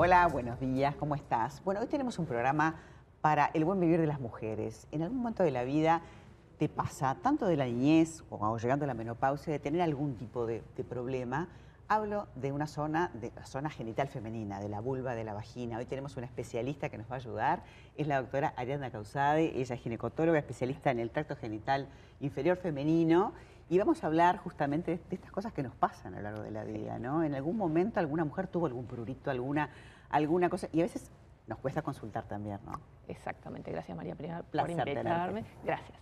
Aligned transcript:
Hola, 0.00 0.28
buenos 0.28 0.60
días, 0.60 0.94
¿cómo 0.94 1.16
estás? 1.16 1.60
Bueno, 1.64 1.80
hoy 1.80 1.88
tenemos 1.88 2.20
un 2.20 2.26
programa 2.26 2.76
para 3.20 3.46
el 3.52 3.64
buen 3.64 3.80
vivir 3.80 3.98
de 3.98 4.06
las 4.06 4.20
mujeres. 4.20 4.86
En 4.92 5.02
algún 5.02 5.18
momento 5.18 5.42
de 5.42 5.50
la 5.50 5.64
vida 5.64 6.02
te 6.56 6.68
pasa, 6.68 7.16
tanto 7.20 7.46
de 7.46 7.56
la 7.56 7.64
niñez 7.64 8.22
o 8.30 8.56
llegando 8.58 8.84
a 8.84 8.86
la 8.86 8.94
menopausia, 8.94 9.52
de 9.52 9.58
tener 9.58 9.82
algún 9.82 10.14
tipo 10.14 10.46
de, 10.46 10.62
de 10.76 10.84
problema. 10.84 11.48
Hablo 11.90 12.28
de 12.34 12.52
una 12.52 12.66
zona, 12.66 13.10
de 13.14 13.32
la 13.34 13.46
zona 13.46 13.70
genital 13.70 14.08
femenina, 14.08 14.60
de 14.60 14.68
la 14.68 14.80
vulva, 14.80 15.14
de 15.14 15.24
la 15.24 15.32
vagina. 15.32 15.78
Hoy 15.78 15.86
tenemos 15.86 16.18
una 16.18 16.26
especialista 16.26 16.90
que 16.90 16.98
nos 16.98 17.10
va 17.10 17.14
a 17.14 17.16
ayudar, 17.16 17.62
es 17.96 18.06
la 18.06 18.20
doctora 18.20 18.52
Ariadna 18.56 18.90
Causade, 18.90 19.58
ella 19.58 19.74
es 19.74 19.80
ginecotóloga, 19.80 20.38
especialista 20.38 20.90
en 20.90 20.98
el 20.98 21.10
tracto 21.10 21.34
genital 21.34 21.88
inferior 22.20 22.58
femenino 22.58 23.32
y 23.70 23.78
vamos 23.78 24.04
a 24.04 24.06
hablar 24.06 24.36
justamente 24.36 25.00
de, 25.08 25.14
estas 25.14 25.32
cosas 25.32 25.54
que 25.54 25.62
nos 25.62 25.74
pasan 25.74 26.12
a 26.12 26.18
lo 26.18 26.24
largo 26.24 26.42
de 26.42 26.50
la 26.50 26.64
vida, 26.64 26.98
¿no? 26.98 27.24
En 27.24 27.34
algún 27.34 27.56
momento 27.56 28.00
alguna 28.00 28.26
mujer 28.26 28.48
tuvo 28.48 28.66
algún 28.66 28.84
prurito, 28.84 29.30
alguna, 29.30 29.70
alguna 30.10 30.50
cosa, 30.50 30.68
y 30.72 30.80
a 30.80 30.82
veces 30.82 31.10
nos 31.46 31.56
cuesta 31.58 31.80
consultar 31.80 32.24
también, 32.24 32.58
¿no? 32.66 32.78
Exactamente, 33.06 33.72
gracias 33.72 33.96
María 33.96 34.14
Prima 34.14 34.42
por 34.42 34.70
invitarme. 34.70 35.42
Gracias. 35.64 35.98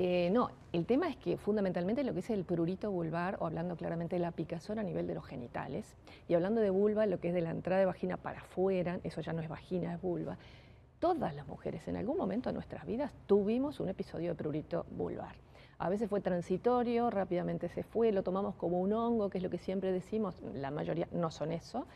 Eh, 0.00 0.30
no, 0.30 0.50
el 0.72 0.86
tema 0.86 1.08
es 1.08 1.16
que 1.16 1.36
fundamentalmente 1.36 2.04
lo 2.04 2.12
que 2.12 2.20
es 2.20 2.30
el 2.30 2.44
prurito 2.44 2.90
vulvar, 2.90 3.36
o 3.40 3.46
hablando 3.46 3.76
claramente 3.76 4.14
de 4.14 4.20
la 4.20 4.30
picazón 4.30 4.78
a 4.78 4.84
nivel 4.84 5.08
de 5.08 5.14
los 5.14 5.26
genitales, 5.26 5.96
y 6.28 6.34
hablando 6.34 6.60
de 6.60 6.70
vulva, 6.70 7.06
lo 7.06 7.18
que 7.18 7.28
es 7.28 7.34
de 7.34 7.40
la 7.40 7.50
entrada 7.50 7.80
de 7.80 7.86
vagina 7.86 8.16
para 8.16 8.40
afuera, 8.40 9.00
eso 9.02 9.20
ya 9.20 9.32
no 9.32 9.42
es 9.42 9.48
vagina, 9.48 9.94
es 9.94 10.00
vulva. 10.00 10.38
Todas 11.00 11.34
las 11.34 11.48
mujeres 11.48 11.86
en 11.88 11.96
algún 11.96 12.16
momento 12.16 12.48
de 12.48 12.54
nuestras 12.54 12.86
vidas 12.86 13.12
tuvimos 13.26 13.80
un 13.80 13.88
episodio 13.88 14.30
de 14.30 14.34
prurito 14.36 14.86
vulvar. 14.92 15.34
A 15.78 15.88
veces 15.88 16.08
fue 16.08 16.20
transitorio, 16.20 17.10
rápidamente 17.10 17.68
se 17.68 17.82
fue, 17.82 18.12
lo 18.12 18.22
tomamos 18.22 18.54
como 18.54 18.80
un 18.80 18.92
hongo, 18.92 19.30
que 19.30 19.38
es 19.38 19.44
lo 19.44 19.50
que 19.50 19.58
siempre 19.58 19.92
decimos, 19.92 20.40
la 20.54 20.70
mayoría 20.70 21.08
no 21.12 21.30
son 21.30 21.52
eso, 21.52 21.86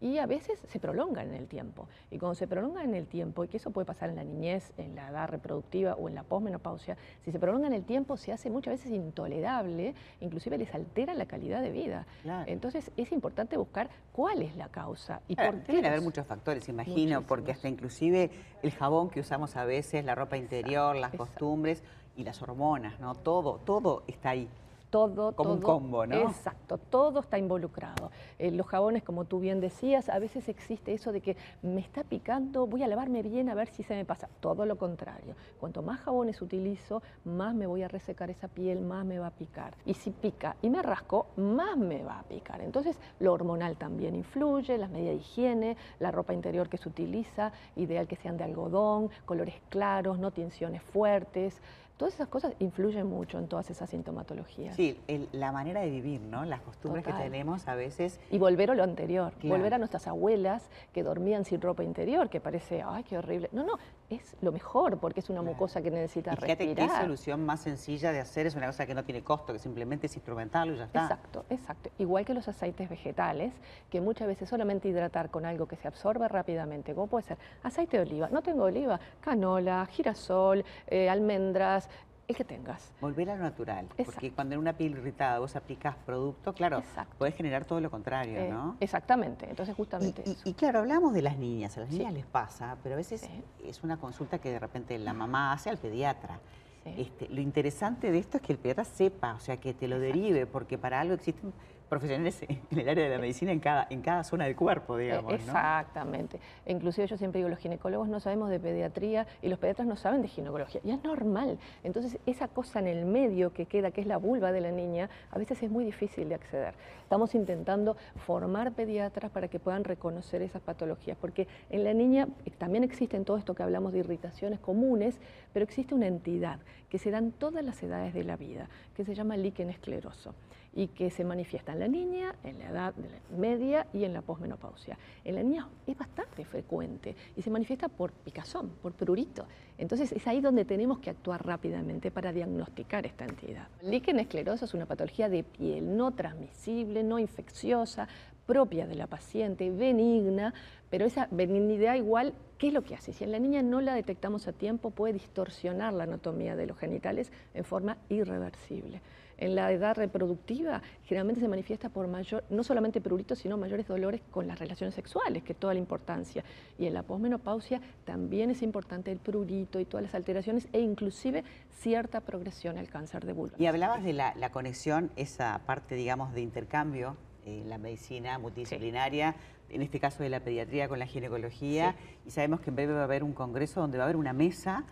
y 0.00 0.18
a 0.18 0.26
veces 0.26 0.58
se 0.66 0.80
prolonga 0.80 1.22
en 1.22 1.34
el 1.34 1.46
tiempo. 1.46 1.88
Y 2.10 2.18
cuando 2.18 2.34
se 2.34 2.46
prolonga 2.46 2.82
en 2.82 2.94
el 2.94 3.06
tiempo, 3.06 3.44
y 3.44 3.48
que 3.48 3.58
eso 3.58 3.70
puede 3.70 3.84
pasar 3.84 4.10
en 4.10 4.16
la 4.16 4.24
niñez, 4.24 4.72
en 4.78 4.94
la 4.94 5.08
edad 5.08 5.28
reproductiva 5.28 5.94
o 5.94 6.08
en 6.08 6.14
la 6.14 6.22
posmenopausia, 6.22 6.96
si 7.24 7.32
se 7.32 7.38
prolonga 7.38 7.66
en 7.66 7.74
el 7.74 7.84
tiempo 7.84 8.16
se 8.16 8.32
hace 8.32 8.50
muchas 8.50 8.74
veces 8.74 8.92
intolerable, 8.92 9.94
inclusive 10.20 10.58
les 10.58 10.74
altera 10.74 11.14
la 11.14 11.26
calidad 11.26 11.62
de 11.62 11.70
vida. 11.70 12.06
Entonces 12.46 12.90
es 12.96 13.12
importante 13.12 13.56
buscar 13.56 13.90
cuál 14.12 14.42
es 14.42 14.56
la 14.56 14.68
causa. 14.68 15.20
Y 15.28 15.36
por 15.36 15.62
qué 15.62 15.78
haber 15.86 16.00
muchos 16.00 16.26
factores, 16.26 16.68
imagino, 16.68 17.22
porque 17.22 17.52
hasta 17.52 17.68
inclusive 17.68 18.30
el 18.62 18.72
jabón 18.72 19.10
que 19.10 19.20
usamos 19.20 19.56
a 19.56 19.64
veces, 19.64 20.04
la 20.04 20.14
ropa 20.14 20.36
interior, 20.36 20.96
las 20.96 21.14
costumbres 21.14 21.82
y 22.16 22.24
las 22.24 22.40
hormonas, 22.42 22.98
¿no? 23.00 23.14
Todo, 23.14 23.60
todo 23.64 24.02
está 24.06 24.30
ahí. 24.30 24.48
Todo, 24.90 25.36
como 25.36 25.54
un 25.54 25.62
combo, 25.62 26.04
¿no? 26.04 26.16
Exacto, 26.16 26.76
todo 26.76 27.20
está 27.20 27.38
involucrado. 27.38 28.10
Eh, 28.38 28.50
los 28.50 28.66
jabones, 28.66 29.04
como 29.04 29.24
tú 29.24 29.38
bien 29.38 29.60
decías, 29.60 30.08
a 30.08 30.18
veces 30.18 30.48
existe 30.48 30.92
eso 30.92 31.12
de 31.12 31.20
que 31.20 31.36
me 31.62 31.80
está 31.80 32.02
picando, 32.02 32.66
voy 32.66 32.82
a 32.82 32.88
lavarme 32.88 33.22
bien 33.22 33.48
a 33.48 33.54
ver 33.54 33.68
si 33.68 33.84
se 33.84 33.94
me 33.94 34.04
pasa. 34.04 34.28
Todo 34.40 34.66
lo 34.66 34.76
contrario. 34.76 35.36
Cuanto 35.60 35.82
más 35.82 36.00
jabones 36.00 36.42
utilizo, 36.42 37.02
más 37.24 37.54
me 37.54 37.66
voy 37.66 37.84
a 37.84 37.88
resecar 37.88 38.30
esa 38.30 38.48
piel, 38.48 38.80
más 38.80 39.04
me 39.04 39.20
va 39.20 39.28
a 39.28 39.30
picar. 39.30 39.74
Y 39.86 39.94
si 39.94 40.10
pica 40.10 40.56
y 40.60 40.70
me 40.70 40.82
rasco, 40.82 41.26
más 41.36 41.76
me 41.76 42.02
va 42.02 42.18
a 42.18 42.22
picar. 42.24 42.60
Entonces, 42.60 42.98
lo 43.20 43.32
hormonal 43.32 43.76
también 43.76 44.16
influye, 44.16 44.76
las 44.76 44.90
medidas 44.90 45.14
de 45.14 45.20
higiene, 45.20 45.76
la 46.00 46.10
ropa 46.10 46.34
interior 46.34 46.68
que 46.68 46.78
se 46.78 46.88
utiliza, 46.88 47.52
ideal 47.76 48.08
que 48.08 48.16
sean 48.16 48.36
de 48.36 48.44
algodón, 48.44 49.10
colores 49.24 49.54
claros, 49.68 50.18
no 50.18 50.32
tensiones 50.32 50.82
fuertes. 50.82 51.60
Todas 52.00 52.14
esas 52.14 52.28
cosas 52.28 52.54
influyen 52.60 53.06
mucho 53.06 53.38
en 53.38 53.46
todas 53.46 53.68
esas 53.68 53.90
sintomatologías. 53.90 54.74
Sí, 54.74 54.98
la 55.32 55.52
manera 55.52 55.82
de 55.82 55.90
vivir, 55.90 56.22
¿no? 56.22 56.46
Las 56.46 56.62
costumbres 56.62 57.04
que 57.04 57.12
tenemos 57.12 57.68
a 57.68 57.74
veces. 57.74 58.18
Y 58.30 58.38
volver 58.38 58.70
a 58.70 58.74
lo 58.74 58.82
anterior, 58.82 59.34
volver 59.42 59.74
a 59.74 59.78
nuestras 59.78 60.06
abuelas 60.06 60.70
que 60.94 61.02
dormían 61.02 61.44
sin 61.44 61.60
ropa 61.60 61.84
interior, 61.84 62.30
que 62.30 62.40
parece, 62.40 62.82
ay, 62.82 63.04
qué 63.04 63.18
horrible. 63.18 63.50
No, 63.52 63.64
no, 63.64 63.74
es 64.10 64.36
lo 64.40 64.52
mejor 64.52 64.98
porque 64.98 65.20
es 65.20 65.30
una 65.30 65.40
mucosa 65.40 65.80
que 65.80 65.90
necesita 65.90 66.32
y 66.32 66.36
fíjate 66.36 66.64
respirar. 66.66 66.90
qué 66.90 67.02
solución 67.02 67.46
más 67.46 67.60
sencilla 67.60 68.12
de 68.12 68.20
hacer, 68.20 68.46
es 68.46 68.54
una 68.56 68.66
cosa 68.66 68.84
que 68.84 68.94
no 68.94 69.04
tiene 69.04 69.22
costo, 69.22 69.52
que 69.52 69.58
simplemente 69.58 70.06
es 70.06 70.16
instrumentarlo 70.16 70.74
y 70.74 70.78
ya 70.78 70.84
está. 70.84 71.02
Exacto, 71.02 71.44
exacto. 71.48 71.90
Igual 71.98 72.24
que 72.24 72.34
los 72.34 72.48
aceites 72.48 72.88
vegetales, 72.88 73.52
que 73.88 74.00
muchas 74.00 74.26
veces 74.26 74.48
solamente 74.48 74.88
hidratar 74.88 75.30
con 75.30 75.46
algo 75.46 75.66
que 75.66 75.76
se 75.76 75.86
absorbe 75.86 76.26
rápidamente, 76.28 76.94
como 76.94 77.06
puede 77.06 77.24
ser 77.24 77.38
aceite 77.62 77.98
de 77.98 78.02
oliva, 78.02 78.28
no 78.30 78.42
tengo 78.42 78.64
oliva, 78.64 78.98
canola, 79.20 79.86
girasol, 79.86 80.64
eh, 80.88 81.08
almendras, 81.08 81.88
el 82.30 82.36
que 82.36 82.44
tengas. 82.44 82.92
Volver 83.00 83.30
a 83.30 83.36
lo 83.36 83.42
natural, 83.42 83.86
porque 84.04 84.32
cuando 84.32 84.54
en 84.54 84.60
una 84.60 84.72
piel 84.72 84.92
irritada 84.92 85.38
vos 85.38 85.56
aplicas 85.56 85.96
producto, 86.06 86.52
claro, 86.52 86.82
puedes 87.18 87.34
generar 87.34 87.64
todo 87.64 87.80
lo 87.80 87.90
contrario, 87.90 88.38
eh, 88.38 88.50
¿no? 88.50 88.76
Exactamente, 88.80 89.48
entonces 89.48 89.74
justamente 89.74 90.22
y, 90.24 90.30
eso. 90.32 90.42
Y, 90.44 90.54
claro, 90.54 90.80
hablamos 90.80 91.12
de 91.12 91.22
las 91.22 91.36
niñas, 91.36 91.76
a 91.76 91.80
las 91.80 91.90
niñas 91.90 92.12
les 92.12 92.26
pasa, 92.26 92.76
pero 92.82 92.94
a 92.94 92.96
veces 92.96 93.28
es 93.64 93.82
una 93.82 93.98
consulta 93.98 94.38
que 94.38 94.50
de 94.50 94.58
repente 94.58 94.98
la 94.98 95.12
mamá 95.12 95.52
hace 95.52 95.70
al 95.70 95.78
pediatra. 95.78 96.40
Este, 96.84 97.28
lo 97.28 97.42
interesante 97.42 98.10
de 98.10 98.18
esto 98.18 98.38
es 98.38 98.42
que 98.42 98.52
el 98.52 98.58
pediatra 98.58 98.84
sepa, 98.84 99.34
o 99.34 99.40
sea, 99.40 99.58
que 99.58 99.74
te 99.74 99.86
lo 99.86 99.98
derive, 99.98 100.46
porque 100.46 100.78
para 100.78 101.00
algo 101.00 101.14
existen 101.14 101.52
profesionales 101.90 102.40
en 102.70 102.78
el 102.78 102.88
área 102.88 103.04
de 103.04 103.10
la 103.10 103.18
medicina 103.18 103.52
en 103.52 103.60
cada, 103.60 103.86
en 103.90 104.00
cada 104.00 104.24
zona 104.24 104.46
del 104.46 104.56
cuerpo, 104.56 104.96
digamos. 104.96 105.34
Exactamente. 105.34 106.40
Inclusive 106.66 107.06
yo 107.06 107.18
siempre 107.18 107.40
digo, 107.40 107.50
los 107.50 107.58
ginecólogos 107.58 108.08
no 108.08 108.20
sabemos 108.20 108.48
de 108.48 108.58
pediatría 108.58 109.26
y 109.42 109.48
los 109.48 109.58
pediatras 109.58 109.86
no 109.86 109.96
saben 109.96 110.22
de 110.22 110.28
ginecología. 110.28 110.80
Y 110.84 110.92
es 110.92 111.04
normal. 111.04 111.58
Entonces, 111.82 112.18
esa 112.24 112.48
cosa 112.48 112.78
en 112.78 112.86
el 112.86 113.04
medio 113.04 113.52
que 113.52 113.66
queda, 113.66 113.90
que 113.90 114.00
es 114.00 114.06
la 114.06 114.16
vulva 114.16 114.52
de 114.52 114.60
la 114.60 114.70
niña, 114.70 115.10
a 115.30 115.38
veces 115.38 115.62
es 115.62 115.70
muy 115.70 115.84
difícil 115.84 116.28
de 116.28 116.36
acceder. 116.36 116.74
Estamos 117.02 117.34
intentando 117.34 117.96
formar 118.24 118.72
pediatras 118.72 119.30
para 119.32 119.48
que 119.48 119.58
puedan 119.58 119.82
reconocer 119.82 120.42
esas 120.42 120.62
patologías, 120.62 121.18
porque 121.20 121.48
en 121.68 121.82
la 121.82 121.92
niña 121.92 122.28
también 122.58 122.84
existen 122.84 123.24
todo 123.24 123.36
esto 123.36 123.54
que 123.54 123.64
hablamos 123.64 123.92
de 123.92 123.98
irritaciones 123.98 124.60
comunes, 124.60 125.18
pero 125.52 125.64
existe 125.64 125.94
una 125.94 126.06
entidad 126.06 126.60
que 126.88 126.98
se 126.98 127.10
da 127.10 127.18
en 127.18 127.32
todas 127.32 127.64
las 127.64 127.82
edades 127.82 128.14
de 128.14 128.22
la 128.22 128.36
vida, 128.36 128.68
que 128.94 129.04
se 129.04 129.14
llama 129.14 129.36
líquen 129.36 129.70
escleroso 129.70 130.34
y 130.74 130.88
que 130.88 131.10
se 131.10 131.24
manifiesta 131.24 131.72
en 131.72 131.80
la 131.80 131.88
niña, 131.88 132.34
en 132.44 132.58
la 132.58 132.70
edad 132.70 132.94
media 133.36 133.86
y 133.92 134.04
en 134.04 134.12
la 134.12 134.22
posmenopausia. 134.22 134.98
En 135.24 135.34
la 135.34 135.42
niña 135.42 135.68
es 135.86 135.98
bastante 135.98 136.44
frecuente 136.44 137.16
y 137.36 137.42
se 137.42 137.50
manifiesta 137.50 137.88
por 137.88 138.12
picazón, 138.12 138.70
por 138.82 138.92
prurito. 138.92 139.46
Entonces 139.78 140.12
es 140.12 140.26
ahí 140.26 140.40
donde 140.40 140.64
tenemos 140.64 140.98
que 141.00 141.10
actuar 141.10 141.44
rápidamente 141.44 142.10
para 142.10 142.32
diagnosticar 142.32 143.06
esta 143.06 143.24
entidad. 143.24 143.68
El 143.82 143.90
líquen 143.90 144.20
escleroso 144.20 144.64
es 144.64 144.74
una 144.74 144.86
patología 144.86 145.28
de 145.28 145.42
piel 145.42 145.96
no 145.96 146.12
transmisible, 146.12 147.02
no 147.02 147.18
infecciosa, 147.18 148.08
propia 148.46 148.86
de 148.86 148.96
la 148.96 149.06
paciente, 149.06 149.70
benigna, 149.70 150.52
pero 150.90 151.04
esa 151.04 151.28
benignidad 151.30 151.94
igual, 151.94 152.34
¿qué 152.58 152.68
es 152.68 152.72
lo 152.72 152.82
que 152.82 152.96
hace? 152.96 153.12
Si 153.12 153.22
en 153.22 153.30
la 153.30 153.38
niña 153.38 153.62
no 153.62 153.80
la 153.80 153.94
detectamos 153.94 154.48
a 154.48 154.52
tiempo, 154.52 154.90
puede 154.90 155.12
distorsionar 155.12 155.92
la 155.92 156.02
anatomía 156.02 156.56
de 156.56 156.66
los 156.66 156.76
genitales 156.76 157.30
en 157.54 157.64
forma 157.64 157.96
irreversible 158.08 159.02
en 159.40 159.54
la 159.54 159.72
edad 159.72 159.96
reproductiva 159.96 160.82
generalmente 161.04 161.40
se 161.40 161.48
manifiesta 161.48 161.88
por 161.88 162.06
mayor, 162.06 162.44
no 162.50 162.62
solamente 162.62 163.00
prurito, 163.00 163.34
sino 163.34 163.56
mayores 163.56 163.88
dolores 163.88 164.20
con 164.30 164.46
las 164.46 164.58
relaciones 164.58 164.94
sexuales, 164.94 165.42
que 165.42 165.52
es 165.52 165.58
toda 165.58 165.74
la 165.74 165.80
importancia. 165.80 166.44
Y 166.78 166.86
en 166.86 166.94
la 166.94 167.02
posmenopausia 167.02 167.80
también 168.04 168.50
es 168.50 168.62
importante 168.62 169.10
el 169.10 169.18
prurito 169.18 169.80
y 169.80 169.84
todas 169.84 170.04
las 170.04 170.14
alteraciones 170.14 170.68
e 170.72 170.80
inclusive 170.80 171.42
cierta 171.80 172.20
progresión 172.20 172.78
al 172.78 172.88
cáncer 172.88 173.24
de 173.24 173.32
vulva. 173.32 173.56
Y 173.58 173.66
hablabas 173.66 174.04
de 174.04 174.12
la, 174.12 174.34
la 174.36 174.50
conexión, 174.50 175.10
esa 175.16 175.60
parte, 175.66 175.94
digamos, 175.94 176.32
de 176.34 176.42
intercambio 176.42 177.16
en 177.44 177.68
la 177.68 177.78
medicina 177.78 178.38
multidisciplinaria, 178.38 179.34
en 179.70 179.82
este 179.82 180.00
caso 180.00 180.22
de 180.22 180.28
la 180.28 180.40
pediatría 180.40 180.88
con 180.88 180.98
la 180.98 181.06
ginecología, 181.06 181.94
y 182.26 182.30
sabemos 182.30 182.60
que 182.60 182.70
en 182.70 182.76
breve 182.76 182.92
va 182.92 183.00
a 183.00 183.04
haber 183.04 183.22
un 183.22 183.32
congreso 183.32 183.80
donde 183.80 183.98
va 183.98 184.04
a 184.04 184.06
haber 184.06 184.16
una 184.16 184.32
mesa 184.32 184.84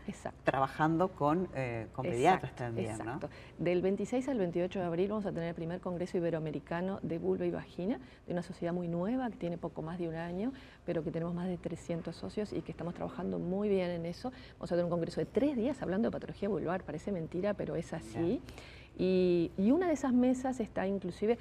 trabajando 0.44 1.08
con, 1.08 1.48
eh, 1.54 1.88
con 1.92 2.04
pediatras 2.04 2.54
también. 2.54 2.92
Exacto. 2.92 3.28
Del 3.58 3.82
26 3.82 4.28
al 4.28 4.38
28 4.38 4.78
de 4.78 4.84
abril 4.84 5.08
vamos 5.08 5.26
a 5.26 5.32
tener 5.32 5.48
el 5.48 5.54
primer 5.54 5.80
congreso 5.80 6.16
iberoamericano 6.16 7.00
de 7.02 7.18
vulva 7.18 7.44
y 7.44 7.50
vagina, 7.50 7.98
de 8.26 8.32
una 8.32 8.42
sociedad 8.42 8.72
muy 8.72 8.88
nueva 8.88 9.28
que 9.30 9.36
tiene 9.36 9.58
poco 9.58 9.82
más 9.82 9.98
de 9.98 10.08
un 10.08 10.14
año, 10.14 10.52
pero 10.86 11.02
que 11.02 11.10
tenemos 11.10 11.34
más 11.34 11.48
de 11.48 11.58
300 11.58 12.14
socios 12.14 12.52
y 12.52 12.62
que 12.62 12.70
estamos 12.70 12.94
trabajando 12.94 13.38
muy 13.38 13.68
bien 13.68 13.90
en 13.90 14.06
eso. 14.06 14.32
Vamos 14.54 14.70
a 14.70 14.74
tener 14.74 14.84
un 14.84 14.90
congreso 14.90 15.20
de 15.20 15.26
tres 15.26 15.56
días 15.56 15.82
hablando 15.82 16.08
de 16.08 16.12
patología 16.12 16.48
vulvar, 16.48 16.84
parece 16.84 17.10
mentira, 17.10 17.54
pero 17.54 17.76
es 17.76 17.92
así. 17.92 18.40
Y, 18.96 19.52
y, 19.56 19.70
una 19.70 19.86
de 19.86 19.92
esas 19.92 20.12
mesas 20.12 20.58
está 20.58 20.88
inclusive 20.88 21.38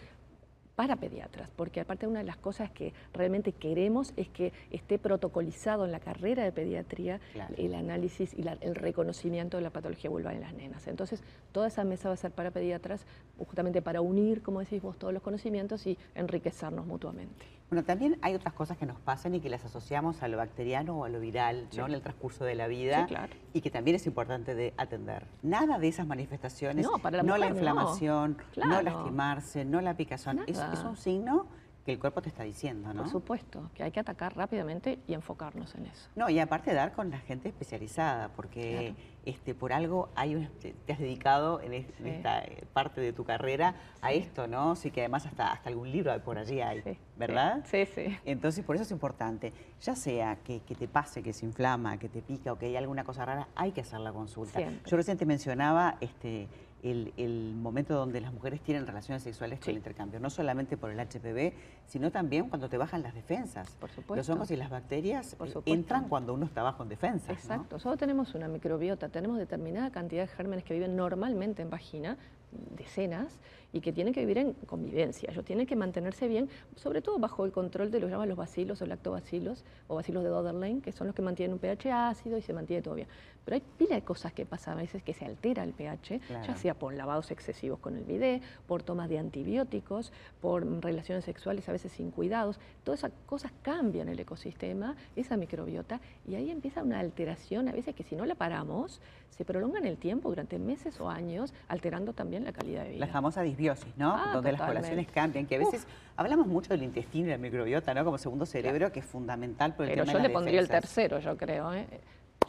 para 0.77 0.95
pediatras, 0.95 1.49
porque 1.55 1.79
aparte 1.79 2.05
una 2.05 2.19
de 2.19 2.25
las 2.25 2.37
cosas 2.37 2.69
que 2.69 2.93
realmente 3.11 3.51
queremos 3.51 4.13
es 4.15 4.29
que 4.29 4.53
esté 4.69 4.99
protocolizado 4.99 5.85
en 5.85 5.91
la 5.91 5.99
carrera 5.99 6.43
de 6.43 6.51
pediatría 6.51 7.19
el 7.57 7.73
análisis 7.73 8.35
y 8.37 8.45
el 8.61 8.75
reconocimiento 8.75 9.57
de 9.57 9.63
la 9.63 9.71
patología 9.71 10.11
vulvar 10.11 10.35
en 10.35 10.41
las 10.41 10.53
nenas. 10.53 10.87
Entonces, 10.87 11.23
toda 11.51 11.69
esa 11.69 11.83
mesa 11.83 12.09
va 12.09 12.13
a 12.13 12.17
ser 12.17 12.29
para 12.29 12.51
pediatras, 12.51 13.07
justamente 13.39 13.81
para 13.81 14.01
unir, 14.01 14.43
como 14.43 14.59
decís 14.59 14.79
vos, 14.79 14.99
todos 14.99 15.11
los 15.11 15.23
conocimientos 15.23 15.87
y 15.87 15.97
enriquecernos 16.13 16.85
mutuamente. 16.85 17.56
Bueno, 17.69 17.83
también 17.83 18.17
hay 18.21 18.33
otras 18.33 18.53
cosas 18.53 18.77
que 18.77 18.85
nos 18.85 18.97
pasan 18.99 19.35
y 19.35 19.41
que 19.41 19.49
las 19.49 19.65
asociamos 19.65 20.23
a 20.23 20.29
lo 20.29 20.37
bacteriano 20.37 20.97
o 20.97 21.03
a 21.03 21.09
lo 21.09 21.19
viral 21.19 21.67
¿no? 21.75 21.85
en 21.85 21.93
el 21.93 22.01
transcurso 22.01 22.45
de 22.45 22.55
la 22.55 22.67
vida 22.67 23.07
y 23.51 23.59
que 23.59 23.69
también 23.69 23.95
es 23.95 24.07
importante 24.07 24.55
de 24.55 24.73
atender. 24.77 25.27
Nada 25.43 25.77
de 25.77 25.89
esas 25.89 26.07
manifestaciones, 26.07 26.85
no, 26.85 27.37
la, 27.37 27.47
inflamación, 27.47 28.37
no, 28.55 28.81
lastimarse, 28.81 29.65
no 29.65 29.81
la 29.81 29.95
picazón, 29.97 30.43
es, 30.47 30.59
un 30.85 30.95
signo 30.95 31.47
que 31.87 31.93
el 31.93 31.99
cuerpo 31.99 32.21
te 32.21 32.27
está 32.27 32.43
diciendo, 32.43 32.93
¿no? 32.93 33.03
Por 33.03 33.09
supuesto, 33.09 33.71
que 33.73 33.81
hay 33.81 33.91
que 33.91 34.01
atacar 34.01 34.35
rápidamente 34.35 34.99
y 35.07 35.13
enfocarnos 35.13 35.73
en 35.75 35.85
eso. 35.85 36.09
No, 36.17 36.29
y 36.29 36.37
aparte 36.37 36.73
dar 36.73 36.91
con 36.91 37.09
la 37.09 37.19
gente 37.19 37.47
especializada, 37.47 38.27
porque 38.35 38.93
este, 39.23 39.55
por 39.55 39.71
algo 39.71 40.09
hay 40.13 40.49
te 40.59 40.91
has 40.91 40.99
dedicado 40.99 41.61
en, 41.61 41.73
esta 41.73 42.43
eh, 42.43 42.65
parte 42.73 42.99
de 42.99 43.13
tu 43.13 43.23
carrera 43.23 43.75
a 44.01 44.11
esto, 44.11 44.47
¿no? 44.47 44.75
Sí 44.75 44.91
que 44.91 44.99
además 44.99 45.27
hasta, 45.27 45.53
hasta 45.53 45.69
algún 45.69 45.89
libro 45.89 46.11
por 46.25 46.37
allí 46.37 46.59
hay, 46.59 46.99
¿verdad? 47.15 47.63
Sí, 47.63 47.85
sí. 47.85 48.17
Entonces, 48.25 48.65
por 48.65 48.75
eso 48.75 48.83
es 48.83 48.91
importante, 48.91 49.53
ya 49.79 49.95
sea 49.95 50.35
que, 50.43 50.59
te 50.59 50.89
pase, 50.89 51.23
que 51.23 51.31
se 51.31 51.45
inflama, 51.45 51.97
que 51.97 52.09
te 52.09 52.21
pica 52.21 52.51
o 52.51 52.57
que 52.57 52.65
hay 52.65 52.75
alguna 52.75 53.05
cosa 53.05 53.23
rara, 53.23 53.47
hay 53.55 53.71
que 53.71 53.79
hacer 53.79 54.01
la 54.01 54.11
consulta. 54.11 54.59
Yo 54.85 54.97
recién 54.97 55.17
te 55.17 55.25
mencionaba 55.25 55.95
este, 56.01 56.49
el, 56.83 57.53
momento 57.55 57.95
donde 57.95 58.21
las 58.21 58.33
mujeres 58.33 58.61
tienen 58.61 58.85
relaciones 58.85 59.23
sexuales 59.23 59.59
con 59.59 59.69
el 59.71 59.77
intercambio, 59.77 60.19
no 60.19 60.29
solamente 60.29 60.77
por 60.77 60.91
el 60.91 60.99
HPV, 60.99 61.53
sino 61.85 62.11
también 62.11 62.49
cuando 62.49 62.69
te 62.69 62.77
bajan 62.77 63.01
las 63.03 63.13
defensas. 63.13 63.71
Por 63.79 63.89
supuesto. 63.89 64.15
Los 64.15 64.29
hongos 64.29 64.51
y 64.51 64.55
las 64.55 64.69
bacterias 64.69 65.35
entran 65.65 66.07
cuando 66.07 66.33
uno 66.33 66.45
está 66.45 66.63
bajo 66.63 66.83
en 66.83 66.89
defensa. 66.89 67.31
Exacto, 67.31 67.79
solo 67.79 67.97
tenemos 67.97 68.35
una 68.35 68.47
microbiota, 68.47 69.09
tenemos 69.09 69.37
determinada 69.37 69.91
cantidad 69.91 70.23
de 70.23 70.27
gérmenes 70.27 70.63
que 70.63 70.73
viven 70.73 70.95
normalmente 70.95 71.61
en 71.61 71.69
vagina, 71.69 72.17
decenas, 72.51 73.39
y 73.73 73.81
que 73.81 73.91
tienen 73.91 74.13
que 74.13 74.21
vivir 74.21 74.37
en 74.37 74.53
convivencia. 74.53 75.29
Ellos 75.29 75.43
tienen 75.43 75.67
que 75.67 75.75
mantenerse 75.75 76.27
bien, 76.27 76.49
sobre 76.75 77.01
todo 77.01 77.19
bajo 77.19 77.45
el 77.45 77.51
control 77.51 77.91
de 77.91 77.99
lo 77.99 78.07
que 78.07 78.11
llaman 78.11 78.29
los 78.29 78.37
bacilos 78.37 78.81
o 78.81 78.85
lactobacilos 78.85 79.65
o 79.87 79.95
bacilos 79.95 80.23
de 80.23 80.29
Doderlein, 80.29 80.81
que 80.81 80.91
son 80.91 81.07
los 81.07 81.15
que 81.15 81.21
mantienen 81.21 81.53
un 81.53 81.59
pH 81.59 81.91
ácido 81.91 82.37
y 82.37 82.41
se 82.41 82.53
mantiene 82.53 82.81
todo 82.81 82.95
bien. 82.95 83.07
Pero 83.43 83.55
hay 83.55 83.63
pila 83.77 83.95
de 83.95 84.01
cosas 84.03 84.33
que 84.33 84.45
pasan, 84.45 84.77
a 84.77 84.81
veces 84.81 85.03
que 85.03 85.13
se 85.13 85.25
altera 85.25 85.63
el 85.63 85.73
pH, 85.73 86.19
ya 86.45 86.55
sea 86.55 86.73
por 86.73 86.93
lavados 86.93 87.31
excesivos 87.31 87.79
con 87.79 87.95
el 87.95 88.03
bidet, 88.03 88.41
por 88.67 88.83
tomas 88.83 89.09
de 89.09 89.19
antibióticos, 89.19 90.11
por 90.41 90.65
relaciones 90.81 91.25
sexuales 91.25 91.67
a 91.69 91.71
veces 91.71 91.91
sin 91.91 92.11
cuidados. 92.11 92.59
Todas 92.83 93.01
esas 93.01 93.11
cosas 93.25 93.51
cambian 93.61 94.09
el 94.09 94.19
ecosistema, 94.19 94.95
esa 95.15 95.37
microbiota, 95.37 96.01
y 96.25 96.35
ahí 96.35 96.51
empieza 96.51 96.83
una 96.83 96.99
alteración, 96.99 97.67
a 97.67 97.73
veces 97.73 97.95
que 97.95 98.03
si 98.03 98.15
no 98.15 98.25
la 98.25 98.35
paramos, 98.35 99.01
se 99.29 99.45
prolonga 99.45 99.79
en 99.79 99.85
el 99.85 99.97
tiempo 99.97 100.29
durante 100.29 100.57
meses 100.57 100.99
o 100.99 101.09
años, 101.09 101.53
alterando 101.67 102.13
también 102.13 102.46
la 102.47 102.53
calidad 102.53 102.83
de 102.83 102.89
vida. 102.89 103.05
La 103.05 103.11
famosa 103.11 103.41
disbiosis, 103.41 103.95
¿no? 103.97 104.15
Ah, 104.15 104.31
Donde 104.33 104.51
las 104.51 104.61
poblaciones 104.61 105.07
cambian, 105.07 105.45
que 105.45 105.55
a 105.55 105.59
veces 105.59 105.85
hablamos 106.15 106.47
mucho 106.47 106.69
del 106.69 106.83
intestino 106.83 107.27
y 107.27 107.31
la 107.31 107.37
microbiota, 107.37 107.93
¿no? 107.93 108.03
Como 108.05 108.17
segundo 108.17 108.45
cerebro, 108.45 108.91
que 108.91 109.01
es 109.01 109.05
fundamental 109.05 109.75
por 109.75 109.85
el 109.85 109.91
Pero 109.91 110.05
yo 110.05 110.19
le 110.19 110.29
pondría 110.29 110.59
el 110.59 110.67
tercero, 110.67 111.19
yo 111.19 111.37
creo, 111.37 111.73
¿eh? 111.73 111.87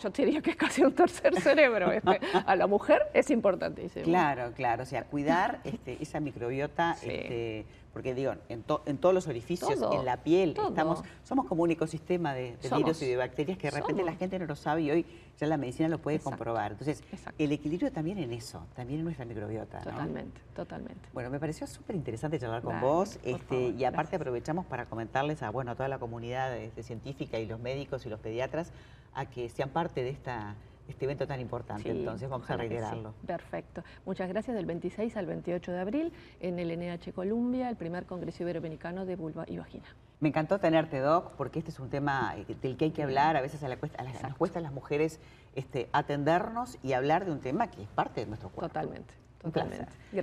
yo 0.01 0.11
te 0.11 0.25
diría 0.25 0.41
que 0.41 0.51
es 0.51 0.57
casi 0.57 0.83
un 0.83 0.93
tercer 0.93 1.35
cerebro. 1.41 1.93
Este. 1.99 2.21
A 2.47 2.55
la 2.55 2.67
mujer 2.67 3.03
es 3.13 3.31
importantísimo. 3.31 4.05
Claro, 4.05 4.53
claro. 4.55 4.85
O 4.85 4.87
sea, 4.87 5.05
cuidar 5.05 5.61
este, 5.65 6.01
esa 6.01 6.21
microbiota, 6.21 6.93
este, 6.93 7.65
porque 7.99 8.15
digo, 8.15 8.33
en, 8.49 8.63
todos 8.63 9.13
los 9.13 9.27
orificios, 9.27 9.73
en 9.73 10.05
la 10.05 10.19
piel, 10.19 10.55
estamos, 10.69 11.03
somos 11.25 11.47
como 11.47 11.65
un 11.65 11.73
ecosistema 11.73 12.33
de, 12.33 12.57
virus 12.77 13.03
y 13.03 13.07
de 13.07 13.17
bacterias 13.17 13.59
que 13.59 13.73
de 13.73 13.77
repente 13.77 14.05
la 14.05 14.15
gente 14.15 14.39
no 14.39 14.47
lo 14.47 14.55
sabe 14.55 14.83
y 14.83 14.91
hoy 14.93 15.07
ya 15.37 15.49
la 15.49 15.57
medicina 15.57 15.89
lo 15.89 15.99
puede 15.99 16.21
comprobar. 16.21 16.71
Entonces, 16.71 17.03
el 17.39 17.51
equilibrio 17.51 17.91
también 17.91 18.19
en 18.19 18.33
eso, 18.33 18.65
también 18.77 19.01
en 19.01 19.05
nuestra 19.05 19.25
microbiota. 19.25 19.81
Totalmente, 19.81 20.41
totalmente. 20.55 21.09
Bueno, 21.13 21.29
me 21.29 21.41
pareció 21.41 21.67
súper 21.67 21.97
interesante 21.97 22.39
charlar 22.39 22.63
con 22.63 22.81
vos 22.81 23.19
este, 23.25 23.71
y 23.71 23.85
aparte 23.85 24.15
aprovechamos 24.15 24.65
para 24.67 24.87
comentarles 24.87 25.43
a, 25.43 25.51
bueno, 25.51 25.73
a 25.73 25.75
toda 25.75 25.89
la 25.89 25.99
comunidad 25.99 26.57
científica 26.81 27.41
y 27.41 27.47
los 27.47 27.59
médicos 27.59 28.07
y 28.07 28.11
los 28.11 28.21
pediatras 28.21 28.71
a 29.13 29.27
que 29.27 29.49
sean 29.49 29.71
parte 29.71 30.05
de 30.05 30.11
esta 30.11 30.55
este 30.89 31.05
evento 31.05 31.27
tan 31.27 31.41
importante, 31.41 31.91
entonces 31.91 32.29
vamos 32.29 32.51
a 32.51 32.57
reiterarlo. 32.57 33.15
Perfecto. 33.27 33.85
Muchas 34.07 34.29
gracias. 34.29 34.57
Del 34.57 34.67
26 34.67 35.17
al 35.17 35.27
28 35.27 35.73
de 35.73 35.81
abril 35.81 36.13
en 36.41 36.59
el 36.59 36.77
NH 36.77 37.13
Columbia, 37.13 37.69
el 37.69 37.77
primer 37.77 38.07
Congreso 38.07 38.43
Iberoamericano 38.43 39.05
de 39.05 39.17
Vulva 39.17 39.45
y 39.47 39.59
Vagina. 39.59 39.85
Me 40.21 40.31
encantó 40.31 40.59
tenerte, 40.59 40.99
Doc, 40.99 41.33
porque 41.37 41.61
este 41.61 41.71
es 41.71 41.79
un 41.79 41.91
tema 41.91 42.35
del 42.63 42.77
que 42.77 42.87
hay 42.87 42.91
que 42.91 43.03
hablar. 43.03 43.37
A 43.37 43.41
veces 43.41 43.63
a, 43.63 43.69
la 43.69 43.77
cuesta, 43.77 44.03
nos 44.03 44.37
cuesta 44.37 44.59
a 44.59 44.63
las 44.63 44.73
mujeres 44.73 45.21
este, 45.55 45.89
atendernos 45.93 46.79
y 46.83 46.95
hablar 46.95 47.25
de 47.25 47.33
un 47.33 47.41
tema 47.41 47.71
que 47.71 47.83
es 47.83 47.89
parte 47.89 48.23
de 48.23 48.27
nuestro 48.27 48.49
cuerpo. 48.49 48.69
Totalmente, 48.69 49.15
totalmente. 49.41 49.93